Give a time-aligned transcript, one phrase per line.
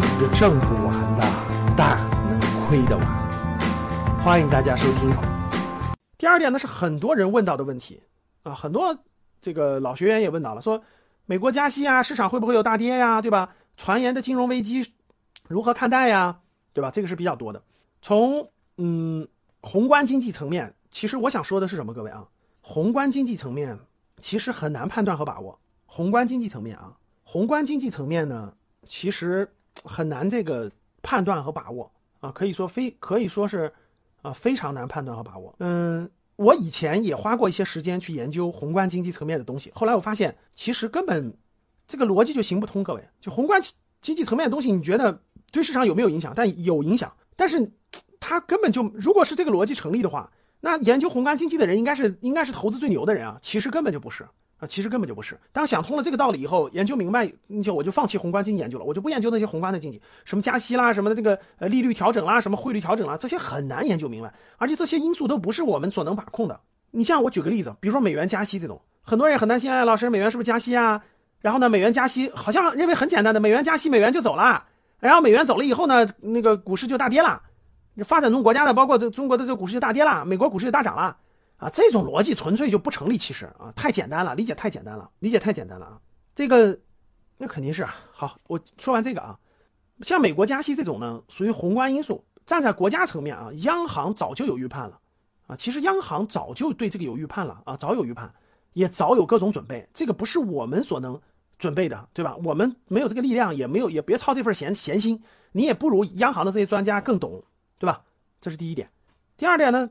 [0.00, 1.22] 是挣不完的，
[1.76, 1.98] 但
[2.28, 4.20] 能亏得完。
[4.22, 5.10] 欢迎大家收听。
[6.18, 8.02] 第二点呢，是很多人问到的问题
[8.42, 8.96] 啊，很多
[9.40, 10.82] 这个老学员也问到了，说
[11.26, 13.54] 美国加息啊，市场会不会有大跌呀，对吧？
[13.76, 14.94] 传言的金融危机
[15.48, 16.38] 如何看待呀，
[16.74, 16.90] 对吧？
[16.90, 17.62] 这个是比较多的。
[18.02, 18.46] 从
[18.76, 19.26] 嗯
[19.62, 21.94] 宏观经济层面，其实我想说的是什么？
[21.94, 22.26] 各位啊，
[22.60, 23.78] 宏观经济层面
[24.18, 25.58] 其实很难判断和把握。
[25.86, 26.92] 宏观经济层面啊，
[27.24, 28.52] 宏观经济层面呢，
[28.86, 29.50] 其实。
[29.84, 30.70] 很难这个
[31.02, 33.72] 判断和把握啊，可以说非可以说是
[34.22, 35.54] 啊非常难判断和把握。
[35.58, 41.36] 嗯，我以前也花过一些时间去研究宏观经济层面的东西，后来我发现其实根本
[41.86, 42.84] 这个逻辑就行不通。
[42.84, 43.60] 各位，就宏观
[44.00, 46.32] 经济层面的东西，你觉得对市场有没有影响？
[46.34, 47.70] 但有影响，但是
[48.18, 54.26] 它根本就如果是这个逻辑成立的话，那研究宏观经济的人应该是应该是投资最牛的人啊，其实根本就不是。
[54.60, 55.36] 啊，其实根本就不是。
[55.52, 57.30] 当想通了这个道理以后，研究明白，
[57.62, 66.60] 就我就放弃宏观经济研究了，我就不研究那些宏观的经济，什么加息啦，什么的这个呃利率调整啦，什么汇率调整啦，这些很难研究明白，而且这些因素都不是我们所能把控的。
[66.90, 71.02] 你像我举个例子，比如说美元加息这种，很多人很担心，哎，老师，美元是不是加息啊？
[71.40, 74.62] 然后呢，美元加息好像认为很简单的，美元加息，美元就走了，
[74.98, 77.40] 然后美元走了以后呢，那个股市就大跌了，
[78.04, 81.16] 发展中国家的，包括这中国的这个股市就大跌了，美国股市就大涨了。
[81.60, 86.00] 啊，这种逻辑纯粹就不成立，其实啊，太简单了，理解太简单了，理解太简单了啊。
[86.34, 86.76] 这个，
[87.36, 88.38] 那肯定是好。
[88.48, 89.38] 我说完这个啊，
[90.00, 92.24] 像美国加息这种呢，属于宏观因素。
[92.46, 94.98] 站在国家层面啊，央行早就有预判了
[95.46, 95.54] 啊。
[95.54, 98.32] 其实央行早就对这个有预判了啊，早有预判，
[98.72, 99.86] 也早有各种准备。
[99.92, 101.20] 这个不是我们所能
[101.58, 102.34] 准备的，对吧？
[102.42, 105.22] 我们没有这个力量，也没有，也别操这份闲闲心。
[105.52, 107.44] 你也不如央行的这些专家更懂，
[107.78, 108.02] 对吧？
[108.40, 108.90] 这是第一点。
[109.36, 109.90] 第二点呢？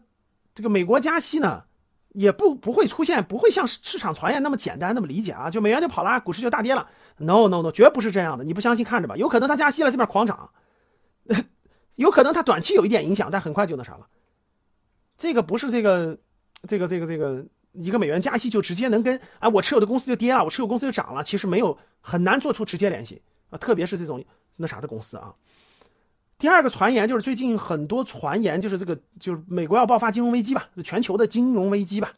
[0.53, 1.63] 这个美国加息呢，
[2.09, 6.89] 也不不会出现，不会像市场传言那么简单那么理解啊，就美元就跑了，股市就大跌了。
[7.17, 10.49] No No No，绝不是这样的，你不相信看着吧，有可能它加息了，这边狂涨，
[11.95, 14.07] 有可能它短期有一点影响，但很快就那啥了。
[15.17, 16.17] 这个不是这个
[16.67, 24.23] 这个这个这个一个美元加息就直接能跟啊我持有的公司就跌了，我持有公司就涨了，其实没有很难做出直接联系啊，特别是这种
[24.55, 25.33] 那啥的公司啊。
[26.39, 32.13] 第二个传言就是最近很多传言，就是这个就是美国要爆发金融危机吧，全球的金融危机吧，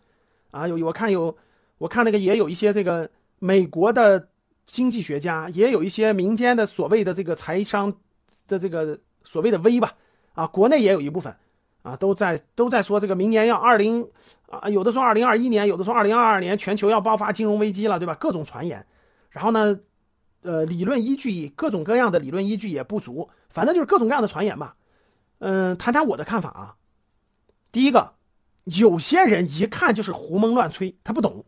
[0.52, 1.36] 啊有我看有
[1.80, 4.30] 我看那个也有一些这个美国的
[4.68, 7.92] 经济学家，也有一些民间的所谓的这个财商
[8.48, 9.96] 的这个所谓的 V 吧，
[10.34, 11.36] 啊国内也有一部分
[11.82, 14.08] 啊都在都在说这个明年要二零
[14.52, 18.14] 啊有的说二零二一年，有的说二零二二年全球要爆发金融危机了，对吧？
[18.20, 18.86] 各种传言，
[19.32, 19.80] 然后呢？
[20.42, 24.76] 呃，理论依据各种各样的理论依据也不足，反正就是各种各样的传言吧。
[25.40, 26.76] 嗯，谈谈我的看法啊。
[27.72, 28.14] 第一个，
[28.66, 31.46] 有些人一看就是胡蒙乱吹，他不懂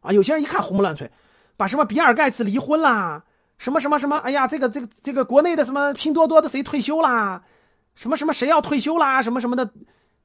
[0.00, 0.12] 啊。
[0.12, 1.10] 有些人一看胡蒙乱吹，
[1.56, 3.24] 把什么比尔盖茨离婚啦，
[3.58, 7.42] 什么什么什么，哎呀，这个这个这个国内的什么拼多多的谁退休啦，
[7.94, 9.68] 什么什么谁要退休啦，什么什么的，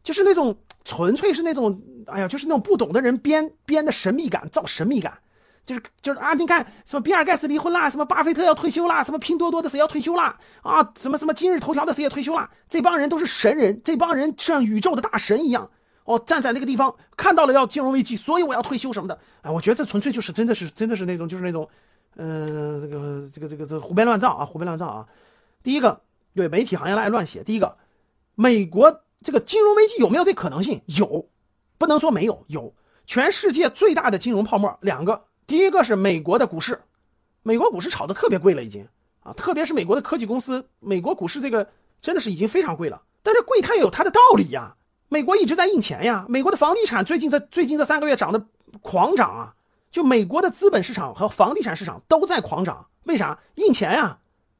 [0.04, 5.18] 就是那种纯粹是那种，哎呀，就是那种不懂的人编编的神秘感，造神秘感。
[5.66, 6.34] 就是就是啊！
[6.34, 10.92] 你看什么比尔盖茨离婚啦，什么巴菲特要退休啦，什么拼多多的谁要退休啦啊？
[10.98, 12.50] 什么什么今日头条的谁也退休啦？
[12.70, 15.70] 这帮人都是神人，这帮人像宇宙的大神一样
[16.04, 19.18] 哦，站在那个地方看到了要金融危机，所以我要退休什么的。
[19.42, 21.68] 哎，我觉得这纯粹就是真的是真的是那种就是那种，
[22.18, 25.08] 嗯，这个这个这个这胡编乱造啊，胡编乱造啊。
[25.64, 26.02] 第一个，
[26.36, 27.42] 对媒体行业来乱写。
[27.42, 27.78] 第一个，
[28.36, 30.82] 美国这个金融危机有没有这可能性？
[30.88, 31.30] 有，
[31.78, 32.74] 不能说没有，有。
[33.06, 35.24] 全世界最大的金融泡沫两个。
[35.46, 36.80] 第一个是美国的股市，
[37.42, 38.88] 美国股市炒的特别贵了，已经
[39.22, 41.70] 啊，特别是美国的科技公司，美国股市这个
[42.02, 43.02] 真的是已经非常贵了。
[43.22, 44.76] 但是贵它也有它的道理呀，
[45.10, 48.46] 美国一直在印钱呀，美国的房地产最近这最近这三个月涨得
[48.82, 49.54] 狂涨啊，
[49.92, 53.40] 就美国的资本市场和房地产市场都在狂涨，为啥？
[53.56, 54.20] 印钱呀，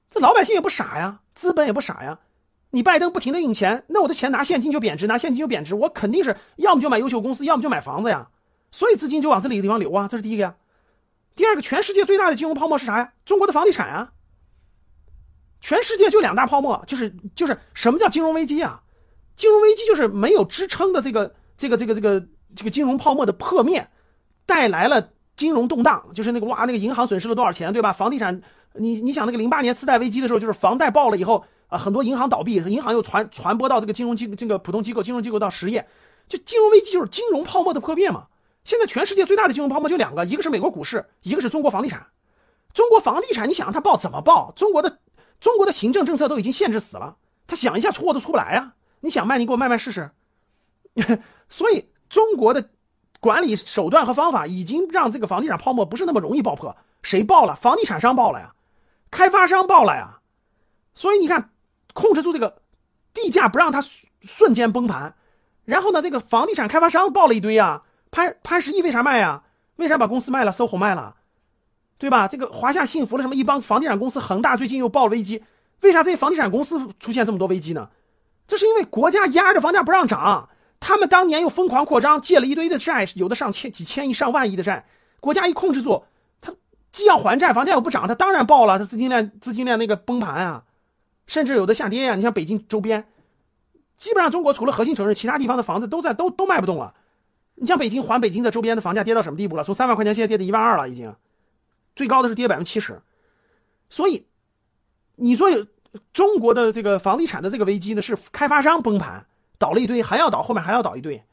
[0.10, 2.20] 这老百姓也不傻呀，资本也不傻呀，
[2.72, 8.28] 你拜登不停的印钱，那我的钱拿现金就贬值，拿现金就贬值，我肯定是要么就买优秀公司，要么就买房子呀，
[8.72, 10.56] 所以资金就往这里个地方流啊，这是第一个呀。
[11.36, 13.14] 第二个，全世界最大的金融泡沫是啥呀？
[13.26, 14.12] 中国的房地产啊。
[15.62, 18.82] 全世界就两大泡沫，就是就是什么叫金融危机啊？
[19.36, 23.88] 金融危机就是没有支撑的这个这个这个这个这个金融泡沫的破灭，
[24.46, 27.94] 带来了金融动荡，就是那个哇，那个银行损失了多少钱，对吧？
[27.94, 28.42] 房地产，
[28.74, 35.88] 你你想那个零八年次贷危机的时候，就是房贷爆了以后啊，很多银行倒闭，银行又传传播到这个金融机这个普通机构，金融机构到实业，
[36.28, 38.28] 就金融危机就是金融泡沫的破灭嘛。
[38.64, 42.08] 现在全世界最大的金融泡沫就两个，一个是美国股市，一个是中国房地产。
[42.74, 44.52] 中国房地产，你想让它爆怎么爆？
[44.56, 45.00] 中国的
[45.40, 48.74] 中国的行政政策都已经限制死了，他想一下出货都出不来呀。
[49.02, 50.10] 你想卖，你给我卖卖试试。
[51.50, 52.70] 所以中国的
[53.20, 56.76] 管理手段和方法已经让这个房地产泡沫不是那么容易爆破。
[57.02, 57.54] 谁爆了？
[57.56, 58.54] 房地产商爆了呀，
[59.12, 60.20] 开发商爆了呀。
[60.96, 61.50] 所以你看，
[61.94, 62.62] 控制住这个
[63.14, 63.84] 地价，不让它
[64.22, 65.14] 瞬间崩盘，
[65.66, 67.84] 然后呢，这个房地产开发商爆了一堆啊，
[68.14, 69.42] 潘潘石屹为啥卖呀？
[69.78, 71.16] 为啥把公司卖了？SOHO 卖了，
[71.98, 72.28] 对吧？
[72.28, 75.44] 这个华夏幸福了什么一帮房地产公司，恒大最近又爆了危机，
[75.82, 77.90] 为啥这些房地产公司出现这么多危机呢？
[78.46, 80.48] 这是因为国家压着房价不让涨，
[80.80, 84.86] 他们当年又疯狂扩张，借了一堆的债，有的上千、几千亿、上万亿的债，
[85.20, 86.04] 国家一控制住，
[86.40, 86.54] 他
[86.92, 90.64] 既要还债，房价又不涨，他当然爆了，他资金链资金链那个崩盘啊。
[91.26, 92.16] 甚至有的下跌呀！
[92.16, 93.08] 你像北京周边，
[93.98, 96.94] 基本上中国除了核心城市，其他地方的房子都在都都卖不动了。
[97.56, 99.64] 你像北京环北京的周边的房价跌到什么地步了？
[99.64, 101.16] 从三万块钱现在跌到一万二了，已经，
[101.96, 103.02] 最高的是跌百分之七十。
[103.90, 104.26] 所以，
[105.16, 105.66] 你说有
[106.12, 109.26] 中国的这个房地产的这个危机呢，是开发商崩盘
[109.58, 111.24] 倒了一堆，还要倒，后面还要倒一堆。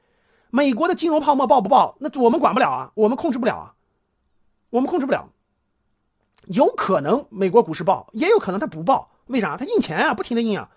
[0.51, 1.97] 美国的金融泡沫爆不爆？
[2.01, 3.75] 那我们管不了啊，我们控制不了啊，
[4.69, 5.31] 我们控制不了。
[6.47, 9.11] 有可能美国股市爆，也有可能它不爆。
[9.27, 9.57] 为啥？
[9.57, 10.69] 它印钱啊，不停的印啊，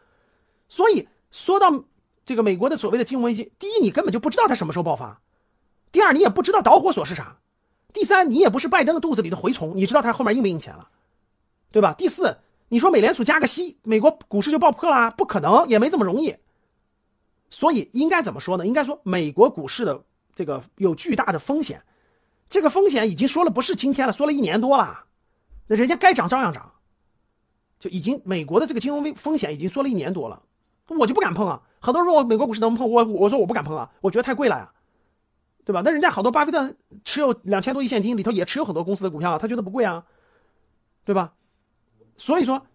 [0.69, 1.83] 所以说到
[2.23, 5.19] 这个美国的所谓的金融危机，第一，你根本就不知道它什么时候爆发；
[5.93, 7.37] 第二，你也不知道导火索是啥；
[7.93, 10.89] 第三，你也不是拜登肚子里的蛔虫，你知道他后面印没印钱了，
[11.71, 11.93] 对吧？
[11.93, 12.35] 第四，
[12.69, 15.11] 你说美联储加个息，美国股市就爆破啦？
[15.11, 16.35] 不可能，也没这么容易。
[17.51, 18.65] 所以应该怎么说呢？
[18.65, 20.03] 应该说美国股市的
[20.33, 21.79] 这个有巨大的风险，
[22.49, 25.05] 这个风险已经说了不是今天了，说了一年多了，
[25.67, 26.71] 那人家该涨照样涨。
[27.79, 30.41] 就已经美国的这个金融危风险已经说了一年多了，
[30.87, 31.61] 我就不敢碰啊。
[31.79, 34.71] 很多人说我美国股市能碰，我我说我不敢碰啊，我觉得太贵了呀，
[35.65, 35.81] 对吧？
[35.83, 36.75] 那人家好多巴菲特
[37.05, 40.03] 持有两千多亿现金，里头也持有很多公司的股票啊，他觉得不贵啊，
[41.05, 41.33] 对吧？
[42.17, 42.65] 所以说，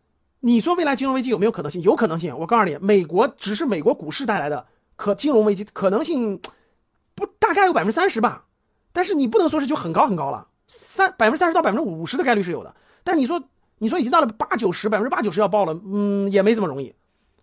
[0.41, 1.81] 你说未来金融危机有没有可能性？
[1.83, 2.37] 有可能性。
[2.39, 6.41] 我告诉你，美国只是美国股市带来的可金融危机可能性
[7.15, 8.45] 不大概有百分之三十吧，
[8.93, 12.75] 但是你不能说是就很高很高了，三百分之三十到百分之五十的概率是有的。
[13.05, 13.43] 但你说。
[13.81, 16.93] 你说已经到了八九十，百分之八九十要爆了，嗯，也没这么容易，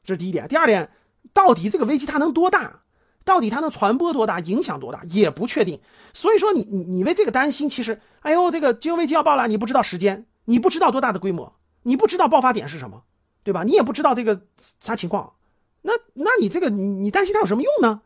[0.04, 0.46] 这是第一点。
[0.50, 0.92] 第二点，
[1.32, 2.82] 到底这个危机它能多大？
[3.26, 4.40] 到底它能传播多大？
[4.40, 5.02] 影响多大？
[5.04, 5.78] 也不确定。
[6.14, 11.52] 所以说，你你你为这个担心，其实，哎呦，这个金融危机要爆了，你不知道时间，你不知道多大的规模，
[11.84, 13.04] 你不知道爆发点是什么，
[13.44, 13.64] 对吧？
[13.64, 14.40] 你也不知道这个
[14.80, 15.34] 啥情况，
[15.82, 18.02] 那那你这个你你担心它有什么用呢？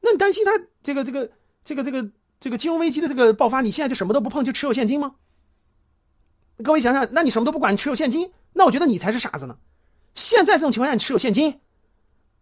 [0.00, 0.52] 那你担心它
[0.82, 1.30] 这个这个
[1.64, 5.14] 这个这个这个金融危机的这个爆发，你现在就什么都不碰，就持有现金吗？
[6.62, 9.56] 各位想想，那你什么都不管，你持有现金，那我觉得你才是傻子呢。
[10.14, 11.60] 现在这种情况下，你持有现金，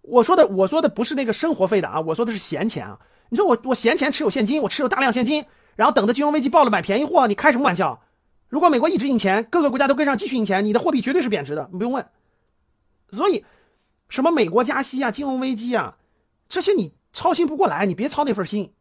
[0.08, 2.98] 我说的我说的不是那个生活费的啊，我说的是闲钱啊。
[3.28, 5.44] 你说我我闲钱持有现金，我持有大量现金，
[5.76, 8.02] 然后等着金融危机爆了买便宜货，你开什么玩笑？
[8.48, 12.08] 如果美国一直印钱，各个国家都跟上继续印钱，你的货币绝对是贬值的，你不用问。
[13.10, 13.44] 所以，
[14.08, 15.98] 什么美国加息啊、金融危机啊，
[16.48, 18.72] 这些你操心不过来，你别操那份心。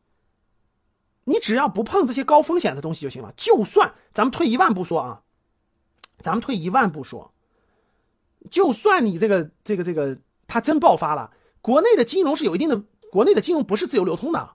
[1.25, 3.33] 你只要不碰这些高风险的东西就行了。
[3.35, 5.21] 就算咱们退一万步说啊。
[6.19, 7.31] 咱们退一万步说，
[8.49, 14.51] 就算你这个这个这个它真爆发了，国内的金融是有一定的，国内的金融不是自由流通的，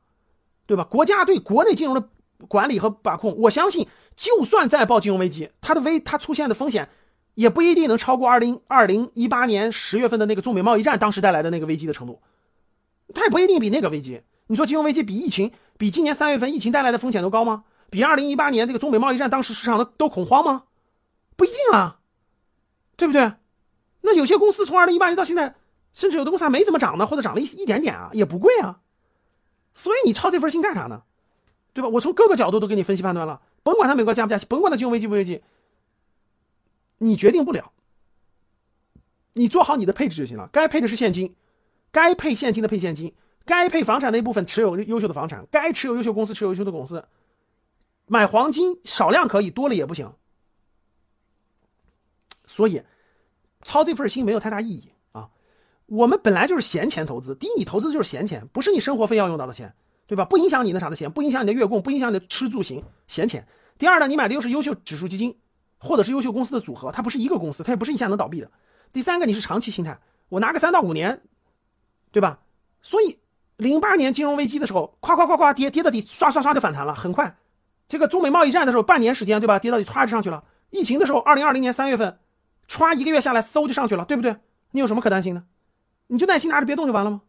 [0.67, 0.85] 对吧？
[0.85, 2.09] 国家对国内金融的
[2.49, 3.87] 管理和把控，我相信，
[4.17, 6.89] 就算再爆金融危机，它的危它出现的风险，
[7.35, 12.21] 也不一定能超过二零二零一八年十月份的那个中美贸易战当时带来的那个危机的程度，
[13.15, 14.23] 它也不一定比那个危机。
[14.49, 17.65] 你说金融危机比疫情比今年三月份疫情带来的风险都高吗？
[17.91, 20.65] 比二零一八年这个中美贸易战当时市场的都恐慌吗？
[21.37, 21.99] 不一定啊，
[22.97, 23.33] 对不对？
[24.01, 25.55] 那有些公司从二零一八年到现在，
[25.95, 28.81] 甚至有的公司还没怎么涨呢，或者涨了一一点点啊，也不贵啊。
[29.75, 31.03] 所以你操这份心干啥呢？
[31.73, 31.89] 对吧？
[31.89, 35.43] 我从各个角度都给你分析判断了，甭管它美国加不加息，甭管它金融危机不危机，
[36.99, 37.73] 你决定不了。
[39.33, 40.51] 你做好你的配置就行了。
[40.53, 41.35] 该配的是现金，
[41.91, 43.15] 该配现金的配现金，
[43.47, 47.03] 该配房产那部分持有优秀的房产，该持有优秀公司持有优秀的公司。
[48.05, 50.13] 买黄金少量可以，多了也不行。
[52.47, 52.83] 所以，
[53.63, 54.92] 操这份心没有太大意义！
[55.93, 57.35] 我们本来就是闲钱投资。
[57.35, 59.75] 第一，你投资就是闲钱，不是你生活费要用到的钱，
[60.07, 60.25] 对吧？
[60.25, 63.47] 不影响你那啥的钱，不影响你的月供，不影响你的吃住行，闲钱。
[63.77, 65.37] 第二呢，你买的又是优秀指数基金，
[65.77, 68.51] 或者是优秀公司的组合，它不是一个公司，它也不是一下能倒闭的。
[68.91, 69.99] 第三个，你是长期心态，
[70.31, 71.21] 我拿个三到五年，
[72.11, 72.39] 对吧？
[72.83, 73.19] 所以，
[73.59, 77.37] 零八年金融危机的时候，夸夸夸夸跌跌到底，刷刷刷就反弹了，很快。
[77.87, 79.59] 这个中美贸易战的时候，半年时间，对吧？
[79.59, 80.43] 跌到底歘就上去了。
[80.71, 82.19] 疫情的时候，二零二零年三月份。
[82.67, 84.35] 歘，一个月下来，嗖就上去了，对不对？
[84.71, 85.45] 你有什么可担心的？
[86.13, 87.23] 你就耐心拿着别动就完了吗？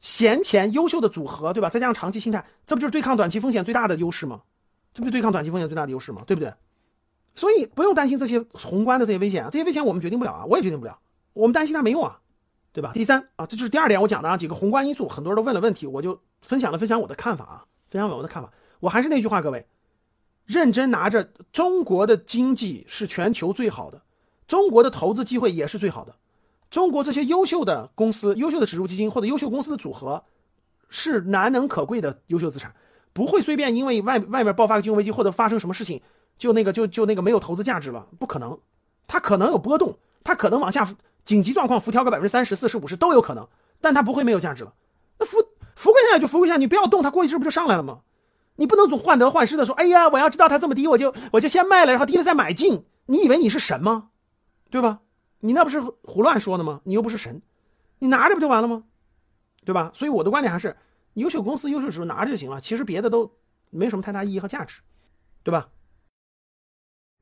[0.00, 1.68] 闲钱优秀的组合，对吧？
[1.68, 4.40] 再加上长期心态，这不就是对抗短期风险最大的优势吗？
[4.94, 6.22] 这不是对抗短期风险最大的优势吗？
[6.26, 6.50] 对不对？
[7.34, 10.98] 所以不用担心这些宏观的这些危险啊，这些危险我们决定不了啊，我也决定不了，
[11.34, 12.18] 我们担心它没用啊，
[12.72, 12.92] 对吧？
[12.94, 18.50] 第三啊，这就是第二点我讲的啊，几个宏观因素，很多人都问了问题，我就分享了分享我的看法啊，分享我的看法。
[18.80, 19.66] 我还是那句话，各位，
[20.46, 24.00] 认真拿着中国的经济是全球最好的。
[24.46, 26.14] 中国的投资机会也是最好的。
[26.70, 30.24] 中国这些优秀的公司、优秀的指数基金或者优秀公司的组合，
[30.88, 32.74] 是难能可贵的优秀资产，
[33.12, 36.02] 不会随便因为外外面爆发个金融危机或者发生什么事情，
[36.36, 38.58] 就那个就就那个没有投资价值了，不可能。
[39.06, 40.86] 它可能有波动，它可能往下
[41.24, 43.46] 紧急状况浮调个百分之三十、四十、五十都有可能，
[43.80, 44.74] 但它不会没有价值了。
[45.18, 45.38] 那浮
[45.76, 48.00] 浮贵下来就浮贵下来，你不要动，它过一阵不就上来了吗？
[48.56, 52.84] 你不能总患得患失的说，哎呀，我要知道它这么低，我就我就先卖了，然后低了再买进。
[53.06, 54.08] 你以为你是神吗？
[54.68, 55.00] 对吧？
[55.40, 56.80] 你那不是胡乱说的吗？
[56.84, 57.42] 你又不是神，
[57.98, 58.84] 你拿着不就完了吗？
[59.64, 59.90] 对吧？
[59.94, 60.76] 所以我的观点还是，
[61.14, 63.32] 优秀公司、优秀指数拿着就行了，其实别的都
[63.70, 64.80] 没什么太大意义和价值，
[65.42, 65.68] 对吧？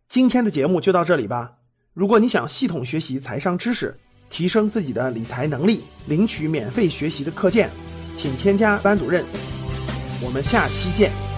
[0.08, 1.58] 今天的节目就到这里吧。
[1.92, 3.98] 如果你想系统学习财商知识，
[4.30, 7.70] 提升自己的理财能力，领取免费学习的课件，
[8.16, 9.24] 请添加班主任。
[10.22, 11.33] 我们下期见。